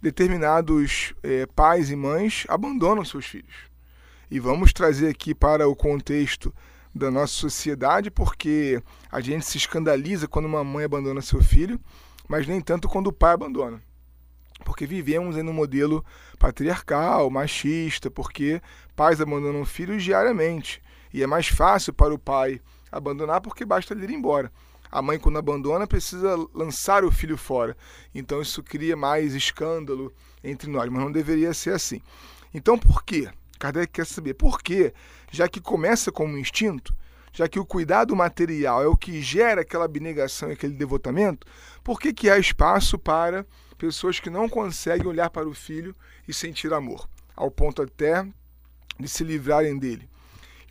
determinados 0.00 1.14
é, 1.22 1.46
pais 1.46 1.90
e 1.90 1.96
mães 1.96 2.44
abandonam 2.48 3.04
seus 3.04 3.26
filhos. 3.26 3.54
E 4.30 4.38
vamos 4.38 4.72
trazer 4.72 5.08
aqui 5.08 5.34
para 5.34 5.68
o 5.68 5.74
contexto 5.74 6.54
da 6.94 7.10
nossa 7.10 7.32
sociedade, 7.32 8.10
porque 8.10 8.82
a 9.10 9.20
gente 9.20 9.44
se 9.44 9.56
escandaliza 9.56 10.28
quando 10.28 10.46
uma 10.46 10.64
mãe 10.64 10.84
abandona 10.84 11.22
seu 11.22 11.42
filho, 11.42 11.80
mas 12.28 12.46
nem 12.46 12.60
tanto 12.60 12.88
quando 12.88 13.08
o 13.08 13.12
pai 13.12 13.32
abandona. 13.32 13.80
Porque 14.64 14.86
vivemos 14.86 15.36
em 15.36 15.42
um 15.42 15.52
modelo 15.52 16.04
patriarcal, 16.38 17.30
machista, 17.30 18.10
porque 18.10 18.60
pais 18.96 19.20
abandonam 19.20 19.64
filhos 19.64 20.02
diariamente. 20.02 20.82
E 21.12 21.22
é 21.22 21.26
mais 21.26 21.48
fácil 21.48 21.92
para 21.92 22.12
o 22.12 22.18
pai 22.18 22.60
abandonar 22.90 23.40
porque 23.40 23.64
basta 23.64 23.94
ele 23.94 24.04
ir 24.04 24.10
embora. 24.10 24.52
A 24.90 25.02
mãe, 25.02 25.18
quando 25.18 25.38
abandona, 25.38 25.86
precisa 25.86 26.34
lançar 26.54 27.04
o 27.04 27.10
filho 27.12 27.36
fora. 27.36 27.76
Então 28.14 28.40
isso 28.40 28.62
cria 28.62 28.96
mais 28.96 29.34
escândalo 29.34 30.12
entre 30.42 30.70
nós, 30.70 30.88
mas 30.90 31.02
não 31.02 31.12
deveria 31.12 31.52
ser 31.52 31.72
assim. 31.72 32.00
Então 32.52 32.78
por 32.78 33.04
quê? 33.04 33.28
Kardec 33.58 33.92
quer 33.92 34.06
saber 34.06 34.34
por 34.34 34.62
quê, 34.62 34.94
já 35.30 35.48
que 35.48 35.60
começa 35.60 36.12
como 36.12 36.32
um 36.32 36.38
instinto, 36.38 36.94
já 37.32 37.48
que 37.48 37.58
o 37.58 37.66
cuidado 37.66 38.14
material 38.14 38.82
é 38.82 38.86
o 38.86 38.96
que 38.96 39.20
gera 39.20 39.62
aquela 39.62 39.84
abnegação 39.84 40.48
e 40.48 40.52
aquele 40.52 40.74
devotamento, 40.74 41.46
por 41.82 42.00
que, 42.00 42.12
que 42.12 42.30
há 42.30 42.38
espaço 42.38 42.98
para 42.98 43.44
pessoas 43.76 44.18
que 44.20 44.30
não 44.30 44.48
conseguem 44.48 45.06
olhar 45.06 45.30
para 45.30 45.48
o 45.48 45.54
filho 45.54 45.94
e 46.26 46.32
sentir 46.32 46.72
amor, 46.72 47.08
ao 47.36 47.50
ponto 47.50 47.82
até 47.82 48.26
de 48.98 49.08
se 49.08 49.24
livrarem 49.24 49.78
dele? 49.78 50.08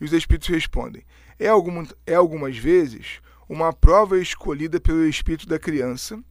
E 0.00 0.04
os 0.04 0.12
espíritos 0.12 0.48
respondem: 0.48 1.04
é, 1.38 1.48
alguma, 1.48 1.86
é 2.06 2.14
algumas 2.14 2.56
vezes 2.56 3.20
uma 3.48 3.72
prova 3.72 4.18
escolhida 4.18 4.78
pelo 4.78 5.06
espírito 5.06 5.48
da 5.48 5.58
criança, 5.58 6.22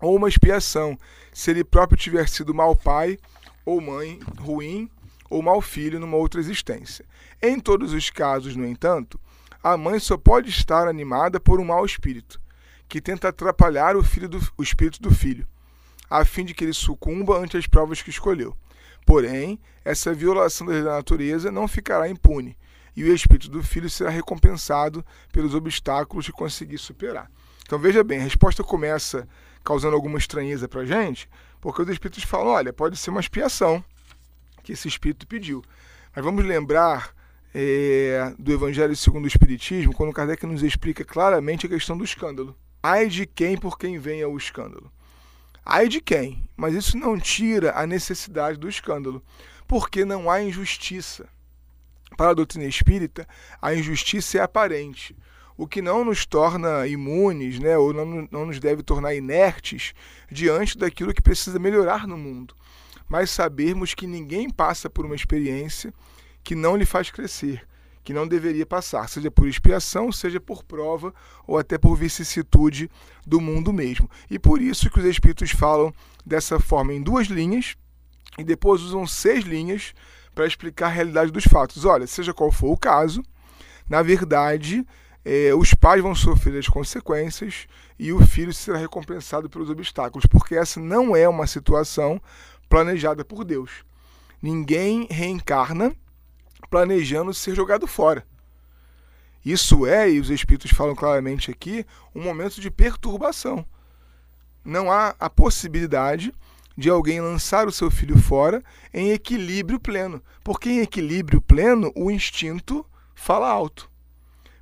ou 0.00 0.16
uma 0.16 0.28
expiação, 0.28 0.98
se 1.32 1.50
ele 1.50 1.64
próprio 1.64 1.98
tiver 1.98 2.28
sido 2.28 2.54
mau 2.54 2.74
pai 2.74 3.18
ou 3.64 3.80
mãe 3.80 4.18
ruim 4.38 4.90
ou 5.30 5.42
mau 5.42 5.60
filho 5.60 6.00
numa 6.00 6.16
outra 6.16 6.40
existência. 6.40 7.04
Em 7.40 7.60
todos 7.60 7.92
os 7.92 8.10
casos, 8.10 8.56
no 8.56 8.66
entanto, 8.66 9.20
a 9.62 9.76
mãe 9.76 9.98
só 9.98 10.16
pode 10.16 10.50
estar 10.50 10.88
animada 10.88 11.38
por 11.38 11.60
um 11.60 11.64
mau 11.64 11.84
espírito, 11.84 12.40
que 12.88 13.00
tenta 13.00 13.28
atrapalhar 13.28 13.96
o, 13.96 14.02
filho 14.02 14.28
do, 14.28 14.40
o 14.56 14.62
espírito 14.62 15.02
do 15.02 15.14
filho, 15.14 15.46
a 16.08 16.24
fim 16.24 16.44
de 16.44 16.54
que 16.54 16.64
ele 16.64 16.72
sucumba 16.72 17.38
ante 17.38 17.56
as 17.56 17.66
provas 17.66 18.00
que 18.00 18.10
escolheu. 18.10 18.56
Porém, 19.04 19.58
essa 19.84 20.14
violação 20.14 20.66
da 20.66 20.82
natureza 20.82 21.50
não 21.50 21.68
ficará 21.68 22.08
impune, 22.08 22.56
e 22.98 23.10
o 23.10 23.14
espírito 23.14 23.48
do 23.48 23.62
filho 23.62 23.88
será 23.88 24.10
recompensado 24.10 25.04
pelos 25.32 25.54
obstáculos 25.54 26.26
que 26.26 26.32
conseguir 26.32 26.78
superar. 26.78 27.30
Então 27.64 27.78
veja 27.78 28.02
bem, 28.02 28.18
a 28.18 28.24
resposta 28.24 28.64
começa 28.64 29.28
causando 29.62 29.94
alguma 29.94 30.18
estranheza 30.18 30.66
para 30.66 30.80
a 30.80 30.84
gente, 30.84 31.28
porque 31.60 31.80
os 31.80 31.88
espíritos 31.88 32.24
falam: 32.24 32.48
olha, 32.48 32.72
pode 32.72 32.96
ser 32.96 33.10
uma 33.10 33.20
expiação 33.20 33.84
que 34.64 34.72
esse 34.72 34.88
espírito 34.88 35.26
pediu. 35.26 35.62
Mas 36.14 36.24
vamos 36.24 36.44
lembrar 36.44 37.14
é, 37.54 38.34
do 38.36 38.52
Evangelho 38.52 38.96
segundo 38.96 39.24
o 39.24 39.28
Espiritismo, 39.28 39.94
quando 39.94 40.12
Kardec 40.12 40.44
nos 40.44 40.64
explica 40.64 41.04
claramente 41.04 41.66
a 41.66 41.68
questão 41.68 41.96
do 41.96 42.04
escândalo. 42.04 42.56
Ai 42.82 43.06
de 43.06 43.26
quem 43.26 43.56
por 43.56 43.78
quem 43.78 43.98
venha 43.98 44.28
o 44.28 44.36
escândalo. 44.36 44.90
Ai 45.64 45.86
de 45.86 46.00
quem, 46.00 46.42
mas 46.56 46.74
isso 46.74 46.96
não 46.96 47.16
tira 47.16 47.78
a 47.78 47.86
necessidade 47.86 48.58
do 48.58 48.68
escândalo, 48.68 49.22
porque 49.68 50.04
não 50.04 50.28
há 50.28 50.42
injustiça. 50.42 51.28
Para 52.16 52.30
a 52.30 52.34
doutrina 52.34 52.66
espírita, 52.66 53.26
a 53.60 53.74
injustiça 53.74 54.38
é 54.38 54.40
aparente, 54.40 55.16
o 55.56 55.66
que 55.66 55.82
não 55.82 56.04
nos 56.04 56.24
torna 56.24 56.86
imunes, 56.86 57.58
né, 57.58 57.76
ou 57.76 57.92
não, 57.92 58.28
não 58.30 58.46
nos 58.46 58.60
deve 58.60 58.82
tornar 58.82 59.14
inertes 59.14 59.92
diante 60.30 60.78
daquilo 60.78 61.12
que 61.12 61.20
precisa 61.20 61.58
melhorar 61.58 62.06
no 62.06 62.16
mundo. 62.16 62.54
Mas 63.08 63.30
sabermos 63.30 63.92
que 63.92 64.06
ninguém 64.06 64.48
passa 64.48 64.88
por 64.88 65.04
uma 65.04 65.16
experiência 65.16 65.92
que 66.44 66.54
não 66.54 66.76
lhe 66.76 66.86
faz 66.86 67.10
crescer, 67.10 67.66
que 68.04 68.12
não 68.14 68.26
deveria 68.26 68.64
passar, 68.64 69.08
seja 69.08 69.30
por 69.30 69.48
expiação, 69.48 70.12
seja 70.12 70.40
por 70.40 70.62
prova 70.62 71.12
ou 71.46 71.58
até 71.58 71.76
por 71.76 71.96
vicissitude 71.96 72.88
do 73.26 73.40
mundo 73.40 73.72
mesmo. 73.72 74.08
E 74.30 74.38
por 74.38 74.62
isso 74.62 74.88
que 74.90 75.00
os 75.00 75.04
espíritos 75.04 75.50
falam 75.50 75.92
dessa 76.24 76.60
forma 76.60 76.94
em 76.94 77.02
duas 77.02 77.26
linhas 77.26 77.76
e 78.38 78.44
depois 78.44 78.80
usam 78.80 79.06
seis 79.06 79.44
linhas 79.44 79.92
para 80.38 80.46
explicar 80.46 80.86
a 80.86 80.90
realidade 80.90 81.32
dos 81.32 81.42
fatos. 81.42 81.84
Olha, 81.84 82.06
seja 82.06 82.32
qual 82.32 82.52
for 82.52 82.70
o 82.70 82.76
caso, 82.76 83.24
na 83.90 84.02
verdade, 84.02 84.86
é, 85.24 85.52
os 85.52 85.74
pais 85.74 86.00
vão 86.00 86.14
sofrer 86.14 86.56
as 86.56 86.68
consequências 86.68 87.66
e 87.98 88.12
o 88.12 88.24
filho 88.24 88.54
será 88.54 88.78
recompensado 88.78 89.50
pelos 89.50 89.68
obstáculos, 89.68 90.26
porque 90.26 90.54
essa 90.54 90.78
não 90.78 91.16
é 91.16 91.28
uma 91.28 91.44
situação 91.48 92.22
planejada 92.68 93.24
por 93.24 93.44
Deus. 93.44 93.82
Ninguém 94.40 95.08
reencarna 95.10 95.92
planejando 96.70 97.34
ser 97.34 97.56
jogado 97.56 97.88
fora. 97.88 98.24
Isso 99.44 99.86
é, 99.86 100.08
e 100.08 100.20
os 100.20 100.30
espíritos 100.30 100.70
falam 100.70 100.94
claramente 100.94 101.50
aqui, 101.50 101.84
um 102.14 102.22
momento 102.22 102.60
de 102.60 102.70
perturbação. 102.70 103.66
Não 104.64 104.88
há 104.88 105.16
a 105.18 105.28
possibilidade 105.28 106.32
de 106.78 106.88
alguém 106.88 107.20
lançar 107.20 107.66
o 107.66 107.72
seu 107.72 107.90
filho 107.90 108.16
fora 108.16 108.62
em 108.94 109.10
equilíbrio 109.10 109.80
pleno. 109.80 110.22
Porque 110.44 110.70
em 110.70 110.78
equilíbrio 110.78 111.40
pleno, 111.40 111.92
o 111.96 112.08
instinto 112.08 112.86
fala 113.16 113.50
alto. 113.50 113.90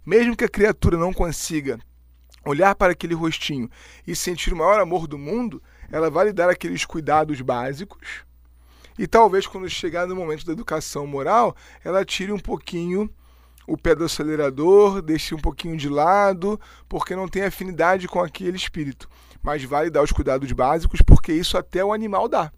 Mesmo 0.04 0.34
que 0.34 0.44
a 0.44 0.48
criatura 0.48 0.96
não 0.96 1.12
consiga 1.12 1.78
olhar 2.42 2.74
para 2.74 2.92
aquele 2.92 3.12
rostinho 3.12 3.68
e 4.06 4.16
sentir 4.16 4.54
o 4.54 4.56
maior 4.56 4.80
amor 4.80 5.06
do 5.06 5.18
mundo, 5.18 5.62
ela 5.92 6.08
vai 6.08 6.26
lhe 6.26 6.32
dar 6.32 6.48
aqueles 6.48 6.86
cuidados 6.86 7.42
básicos. 7.42 8.24
E 8.98 9.06
talvez 9.06 9.46
quando 9.46 9.68
chegar 9.68 10.06
no 10.06 10.16
momento 10.16 10.46
da 10.46 10.54
educação 10.54 11.06
moral, 11.06 11.54
ela 11.84 12.02
tire 12.02 12.32
um 12.32 12.38
pouquinho 12.38 13.10
o 13.66 13.76
pé 13.76 13.94
do 13.94 14.04
acelerador, 14.04 15.02
deixe 15.02 15.34
um 15.34 15.38
pouquinho 15.38 15.76
de 15.76 15.90
lado, 15.90 16.58
porque 16.88 17.14
não 17.14 17.28
tem 17.28 17.42
afinidade 17.42 18.08
com 18.08 18.20
aquele 18.22 18.56
espírito 18.56 19.06
mas 19.46 19.62
vale 19.62 19.90
dar 19.90 20.02
os 20.02 20.10
cuidados 20.10 20.50
básicos 20.50 21.00
porque 21.00 21.32
isso 21.32 21.56
até 21.56 21.84
o 21.84 21.92
animal 21.92 22.28
dá. 22.28 22.52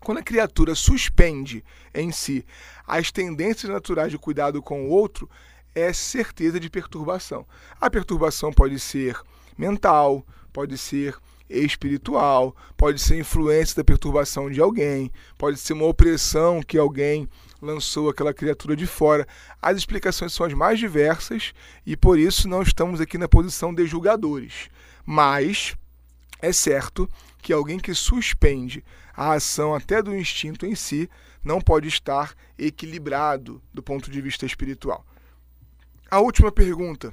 Quando 0.00 0.18
a 0.18 0.24
criatura 0.24 0.74
suspende 0.74 1.64
em 1.94 2.10
si 2.10 2.44
as 2.84 3.12
tendências 3.12 3.70
naturais 3.70 4.10
de 4.10 4.18
cuidado 4.18 4.60
com 4.60 4.88
o 4.88 4.90
outro, 4.90 5.30
é 5.72 5.92
certeza 5.92 6.58
de 6.58 6.68
perturbação. 6.68 7.46
A 7.80 7.88
perturbação 7.88 8.52
pode 8.52 8.80
ser 8.80 9.16
mental, 9.56 10.26
pode 10.52 10.76
ser 10.76 11.16
espiritual, 11.48 12.56
pode 12.76 13.00
ser 13.00 13.16
influência 13.16 13.76
da 13.76 13.84
perturbação 13.84 14.50
de 14.50 14.60
alguém, 14.60 15.12
pode 15.38 15.60
ser 15.60 15.74
uma 15.74 15.86
opressão 15.86 16.60
que 16.60 16.76
alguém 16.76 17.28
lançou 17.62 18.08
aquela 18.08 18.34
criatura 18.34 18.74
de 18.74 18.86
fora. 18.86 19.24
As 19.62 19.76
explicações 19.76 20.32
são 20.32 20.44
as 20.44 20.54
mais 20.54 20.80
diversas 20.80 21.52
e 21.86 21.96
por 21.96 22.18
isso 22.18 22.48
não 22.48 22.62
estamos 22.62 23.00
aqui 23.00 23.16
na 23.16 23.28
posição 23.28 23.72
de 23.72 23.86
julgadores. 23.86 24.68
Mas 25.06 25.76
é 26.40 26.52
certo 26.52 27.08
que 27.42 27.52
alguém 27.52 27.78
que 27.78 27.94
suspende 27.94 28.84
a 29.14 29.32
ação 29.32 29.74
até 29.74 30.02
do 30.02 30.14
instinto 30.14 30.66
em 30.66 30.74
si 30.74 31.08
não 31.42 31.60
pode 31.60 31.88
estar 31.88 32.34
equilibrado 32.58 33.62
do 33.72 33.82
ponto 33.82 34.10
de 34.10 34.20
vista 34.20 34.44
espiritual. 34.44 35.04
A 36.10 36.20
última 36.20 36.50
pergunta 36.50 37.12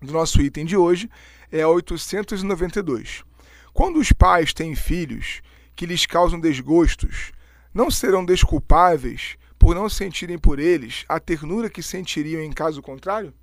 do 0.00 0.12
nosso 0.12 0.40
item 0.40 0.64
de 0.64 0.76
hoje 0.76 1.10
é 1.50 1.62
a 1.62 1.68
892. 1.68 3.24
Quando 3.72 3.98
os 3.98 4.10
pais 4.12 4.52
têm 4.54 4.74
filhos 4.74 5.42
que 5.74 5.86
lhes 5.86 6.06
causam 6.06 6.40
desgostos, 6.40 7.32
não 7.74 7.90
serão 7.90 8.24
desculpáveis 8.24 9.36
por 9.58 9.74
não 9.74 9.88
sentirem 9.88 10.38
por 10.38 10.58
eles 10.58 11.04
a 11.08 11.20
ternura 11.20 11.68
que 11.68 11.82
sentiriam 11.82 12.42
em 12.42 12.52
caso 12.52 12.80
contrário? 12.80 13.34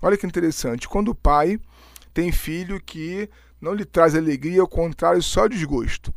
Olha 0.00 0.16
que 0.16 0.26
interessante. 0.26 0.88
Quando 0.88 1.08
o 1.08 1.14
pai 1.14 1.58
tem 2.12 2.32
filho 2.32 2.80
que 2.80 3.28
não 3.60 3.74
lhe 3.74 3.84
traz 3.84 4.14
alegria, 4.14 4.60
ao 4.60 4.68
contrário, 4.68 5.22
só 5.22 5.46
desgosto. 5.46 6.14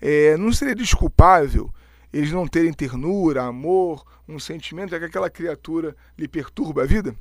É, 0.00 0.36
não 0.36 0.52
seria 0.52 0.74
desculpável 0.74 1.72
eles 2.16 2.32
não 2.32 2.46
terem 2.48 2.72
ternura, 2.72 3.42
amor, 3.42 4.02
um 4.26 4.38
sentimento 4.38 4.94
é 4.94 4.98
que 4.98 5.04
aquela 5.04 5.28
criatura 5.28 5.94
lhe 6.16 6.26
perturba 6.26 6.82
a 6.82 6.86
vida? 6.86 7.14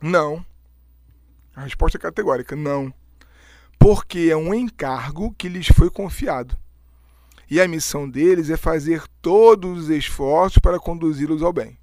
Não. 0.00 0.44
A 1.54 1.62
resposta 1.62 1.98
é 1.98 2.00
categórica: 2.00 2.54
não. 2.54 2.94
Porque 3.76 4.28
é 4.30 4.36
um 4.36 4.54
encargo 4.54 5.34
que 5.36 5.48
lhes 5.48 5.66
foi 5.66 5.90
confiado. 5.90 6.56
E 7.50 7.60
a 7.60 7.66
missão 7.66 8.08
deles 8.08 8.50
é 8.50 8.56
fazer 8.56 9.02
todos 9.20 9.84
os 9.84 9.90
esforços 9.90 10.58
para 10.58 10.78
conduzi-los 10.78 11.42
ao 11.42 11.52
bem. 11.52 11.76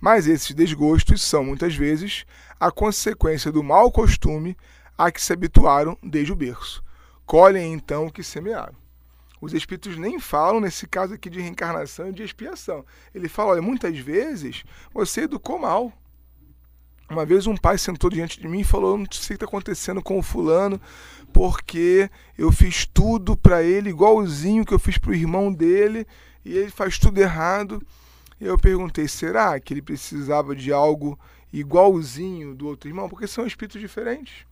Mas 0.00 0.28
esses 0.28 0.54
desgostos 0.54 1.20
são, 1.20 1.44
muitas 1.44 1.74
vezes, 1.74 2.24
a 2.60 2.70
consequência 2.70 3.50
do 3.50 3.62
mau 3.62 3.90
costume 3.90 4.56
a 4.96 5.10
que 5.10 5.22
se 5.22 5.32
habituaram 5.32 5.96
desde 6.02 6.32
o 6.32 6.36
berço. 6.36 6.82
Colhem 7.26 7.72
então 7.72 8.06
o 8.06 8.12
que 8.12 8.22
semearam. 8.22 8.74
Os 9.40 9.52
espíritos 9.52 9.96
nem 9.96 10.20
falam 10.20 10.60
nesse 10.60 10.86
caso 10.86 11.14
aqui 11.14 11.28
de 11.28 11.40
reencarnação 11.40 12.08
e 12.08 12.12
de 12.12 12.22
expiação. 12.22 12.84
Ele 13.12 13.28
fala: 13.28 13.52
olha, 13.52 13.62
muitas 13.62 13.98
vezes 13.98 14.62
você 14.94 15.22
educou 15.22 15.58
mal. 15.58 15.92
Uma 17.10 17.26
vez 17.26 17.46
um 17.46 17.56
pai 17.56 17.76
sentou 17.76 18.08
diante 18.08 18.40
de 18.40 18.46
mim 18.46 18.60
e 18.60 18.64
falou: 18.64 18.96
não 18.96 19.06
sei 19.10 19.20
o 19.20 19.26
que 19.26 19.32
está 19.34 19.46
acontecendo 19.46 20.00
com 20.00 20.16
o 20.16 20.22
fulano, 20.22 20.80
porque 21.32 22.08
eu 22.38 22.52
fiz 22.52 22.86
tudo 22.86 23.36
para 23.36 23.64
ele 23.64 23.90
igualzinho 23.90 24.64
que 24.64 24.72
eu 24.72 24.78
fiz 24.78 24.96
para 24.96 25.10
o 25.10 25.14
irmão 25.14 25.52
dele 25.52 26.06
e 26.44 26.56
ele 26.56 26.70
faz 26.70 26.96
tudo 26.96 27.18
errado. 27.18 27.82
Eu 28.40 28.56
perguntei: 28.56 29.08
será 29.08 29.58
que 29.58 29.74
ele 29.74 29.82
precisava 29.82 30.54
de 30.54 30.72
algo 30.72 31.18
igualzinho 31.52 32.54
do 32.54 32.68
outro 32.68 32.88
irmão? 32.88 33.08
Porque 33.08 33.26
são 33.26 33.44
espíritos 33.44 33.80
diferentes. 33.80 34.46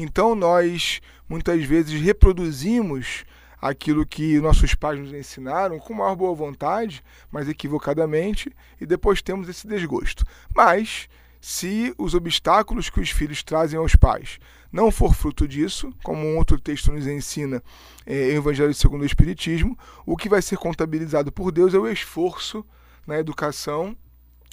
Então 0.00 0.32
nós 0.36 1.00
muitas 1.28 1.64
vezes 1.64 2.00
reproduzimos 2.00 3.24
aquilo 3.60 4.06
que 4.06 4.40
nossos 4.40 4.72
pais 4.72 4.96
nos 4.96 5.12
ensinaram 5.12 5.76
com 5.80 5.92
maior 5.92 6.14
boa 6.14 6.32
vontade, 6.36 7.02
mas 7.32 7.48
equivocadamente, 7.48 8.54
e 8.80 8.86
depois 8.86 9.20
temos 9.20 9.48
esse 9.48 9.66
desgosto. 9.66 10.24
Mas 10.54 11.08
se 11.40 11.92
os 11.98 12.14
obstáculos 12.14 12.88
que 12.88 13.00
os 13.00 13.10
filhos 13.10 13.42
trazem 13.42 13.76
aos 13.76 13.96
pais 13.96 14.38
não 14.70 14.92
for 14.92 15.16
fruto 15.16 15.48
disso, 15.48 15.92
como 16.04 16.24
um 16.24 16.36
outro 16.36 16.60
texto 16.60 16.92
nos 16.92 17.04
ensina 17.04 17.60
é, 18.06 18.30
em 18.30 18.36
Evangelho 18.36 18.72
segundo 18.74 19.02
o 19.02 19.06
Espiritismo, 19.06 19.76
o 20.06 20.16
que 20.16 20.28
vai 20.28 20.40
ser 20.40 20.58
contabilizado 20.58 21.32
por 21.32 21.50
Deus 21.50 21.74
é 21.74 21.78
o 21.78 21.88
esforço 21.88 22.64
na 23.04 23.18
educação 23.18 23.96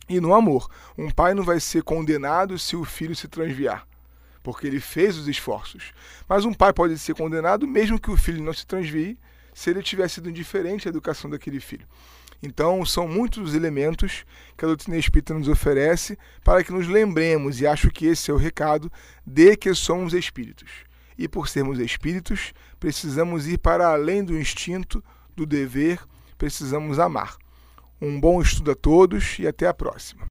e 0.10 0.20
no 0.20 0.34
amor. 0.34 0.68
Um 0.98 1.12
pai 1.12 1.36
não 1.36 1.44
vai 1.44 1.60
ser 1.60 1.84
condenado 1.84 2.58
se 2.58 2.76
o 2.76 2.84
filho 2.84 3.16
se 3.16 3.28
transviar, 3.28 3.86
porque 4.46 4.68
ele 4.68 4.80
fez 4.80 5.18
os 5.18 5.28
esforços. 5.28 5.92
Mas 6.30 6.46
um 6.46 6.54
pai 6.54 6.72
pode 6.72 7.00
ser 7.00 7.16
condenado 7.16 7.68
mesmo 7.68 8.00
que 8.00 8.12
o 8.12 8.16
filho 8.16 8.44
não 8.44 8.54
se 8.54 8.66
transvie, 8.66 9.18
se 9.56 9.72
ele 9.72 9.82
tiver 9.82 10.08
sido 10.08 10.30
indiferente 10.30 10.88
à 10.88 10.90
educação 10.90 11.28
daquele 11.28 11.60
filho. 11.60 11.88
Então, 12.44 12.86
são 12.86 13.08
muitos 13.08 13.50
os 13.50 13.56
elementos 13.56 14.24
que 14.56 14.64
a 14.64 14.68
doutrina 14.68 14.98
espírita 14.98 15.34
nos 15.34 15.48
oferece 15.48 16.16
para 16.44 16.64
que 16.64 16.72
nos 16.72 16.88
lembremos, 16.88 17.60
e 17.60 17.66
acho 17.66 17.90
que 17.90 18.06
esse 18.06 18.30
é 18.30 18.34
o 18.34 18.38
recado, 18.38 18.92
de 19.26 19.58
que 19.58 19.74
somos 19.74 20.14
espíritos. 20.14 20.70
E 21.18 21.28
por 21.28 21.48
sermos 21.48 21.80
espíritos, 21.80 22.54
precisamos 22.80 23.48
ir 23.48 23.58
para 23.58 23.88
além 23.88 24.24
do 24.24 24.38
instinto, 24.38 25.04
do 25.36 25.44
dever, 25.44 26.00
precisamos 26.38 27.00
amar. 27.00 27.36
Um 28.00 28.20
bom 28.20 28.40
estudo 28.42 28.72
a 28.72 28.76
todos 28.76 29.40
e 29.40 29.48
até 29.48 29.66
a 29.68 29.74
próxima. 29.74 30.24